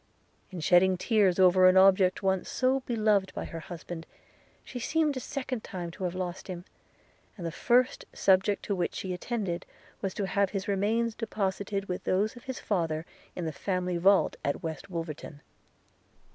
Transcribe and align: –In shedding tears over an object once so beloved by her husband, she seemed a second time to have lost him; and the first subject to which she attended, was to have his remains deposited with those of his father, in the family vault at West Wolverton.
–In 0.51 0.61
shedding 0.61 0.97
tears 0.97 1.37
over 1.37 1.67
an 1.69 1.77
object 1.77 2.23
once 2.23 2.49
so 2.49 2.79
beloved 2.87 3.31
by 3.35 3.45
her 3.45 3.59
husband, 3.59 4.07
she 4.63 4.79
seemed 4.79 5.15
a 5.15 5.19
second 5.19 5.63
time 5.63 5.91
to 5.91 6.05
have 6.05 6.15
lost 6.15 6.47
him; 6.47 6.65
and 7.37 7.45
the 7.45 7.51
first 7.51 8.05
subject 8.11 8.63
to 8.65 8.73
which 8.75 8.95
she 8.95 9.13
attended, 9.13 9.63
was 10.01 10.15
to 10.15 10.25
have 10.25 10.49
his 10.49 10.67
remains 10.67 11.13
deposited 11.13 11.85
with 11.87 12.03
those 12.03 12.35
of 12.35 12.45
his 12.45 12.59
father, 12.59 13.05
in 13.35 13.45
the 13.45 13.51
family 13.51 13.97
vault 13.97 14.37
at 14.43 14.63
West 14.63 14.89
Wolverton. 14.89 15.39